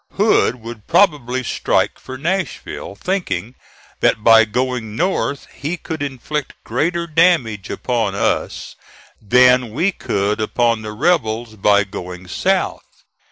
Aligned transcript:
Hood 0.13 0.55
would 0.55 0.87
probably 0.87 1.43
strike 1.43 1.99
for 1.99 2.17
Nashville, 2.17 2.95
thinking 2.95 3.53
that 3.99 4.23
by 4.23 4.45
going 4.45 4.95
north 4.95 5.45
he 5.53 5.77
could 5.77 6.01
inflict 6.01 6.55
greater 6.63 7.05
damage 7.05 7.69
upon 7.69 8.15
us 8.15 8.75
than 9.21 9.71
we 9.71 9.91
could 9.91 10.41
upon 10.41 10.81
the 10.81 10.93
rebels 10.93 11.53
by 11.55 11.83
going 11.83 12.27
south. 12.27 12.81